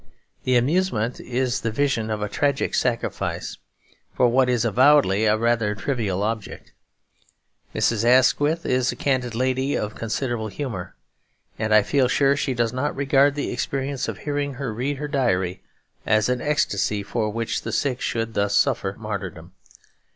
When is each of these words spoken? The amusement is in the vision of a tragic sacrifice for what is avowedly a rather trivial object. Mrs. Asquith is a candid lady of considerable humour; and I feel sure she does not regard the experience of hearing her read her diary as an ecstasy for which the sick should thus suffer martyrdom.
The 0.45 0.55
amusement 0.57 1.19
is 1.19 1.59
in 1.59 1.69
the 1.69 1.71
vision 1.71 2.09
of 2.09 2.23
a 2.23 2.27
tragic 2.27 2.73
sacrifice 2.73 3.59
for 4.15 4.27
what 4.29 4.49
is 4.49 4.65
avowedly 4.65 5.25
a 5.25 5.37
rather 5.37 5.75
trivial 5.75 6.23
object. 6.23 6.73
Mrs. 7.75 8.03
Asquith 8.03 8.65
is 8.65 8.91
a 8.91 8.95
candid 8.95 9.35
lady 9.35 9.75
of 9.75 9.93
considerable 9.93 10.47
humour; 10.47 10.95
and 11.59 11.71
I 11.71 11.83
feel 11.83 12.07
sure 12.07 12.35
she 12.35 12.55
does 12.55 12.73
not 12.73 12.95
regard 12.95 13.35
the 13.35 13.51
experience 13.51 14.07
of 14.07 14.17
hearing 14.17 14.55
her 14.55 14.73
read 14.73 14.97
her 14.97 15.07
diary 15.07 15.61
as 16.03 16.29
an 16.29 16.41
ecstasy 16.41 17.03
for 17.03 17.29
which 17.29 17.61
the 17.61 17.71
sick 17.71 18.01
should 18.01 18.33
thus 18.33 18.57
suffer 18.57 18.95
martyrdom. 18.97 19.51